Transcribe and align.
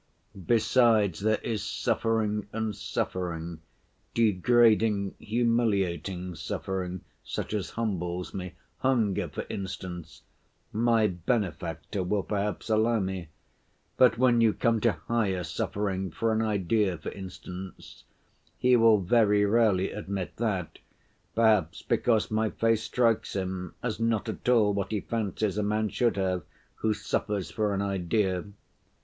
Besides, 0.47 1.19
there 1.19 1.37
is 1.43 1.61
suffering 1.61 2.47
and 2.51 2.75
suffering; 2.75 3.61
degrading, 4.15 5.13
humiliating 5.19 6.33
suffering 6.33 7.01
such 7.23 7.53
as 7.53 7.69
humbles 7.77 8.33
me—hunger, 8.33 9.29
for 9.29 9.45
instance—my 9.47 11.05
benefactor 11.05 12.01
will 12.01 12.23
perhaps 12.23 12.67
allow 12.71 12.99
me; 12.99 13.27
but 13.95 14.17
when 14.17 14.41
you 14.41 14.53
come 14.53 14.81
to 14.81 14.93
higher 14.93 15.43
suffering—for 15.43 16.33
an 16.33 16.41
idea, 16.41 16.97
for 16.97 17.11
instance—he 17.11 18.75
will 18.75 19.01
very 19.01 19.45
rarely 19.45 19.91
admit 19.91 20.35
that, 20.37 20.79
perhaps 21.35 21.83
because 21.83 22.31
my 22.31 22.49
face 22.49 22.81
strikes 22.81 23.35
him 23.35 23.75
as 23.83 23.99
not 23.99 24.27
at 24.27 24.49
all 24.49 24.73
what 24.73 24.89
he 24.91 24.99
fancies 25.01 25.59
a 25.59 25.61
man 25.63 25.89
should 25.89 26.17
have 26.17 26.41
who 26.77 26.91
suffers 26.91 27.51
for 27.51 27.71
an 27.71 27.83
idea. 27.83 28.45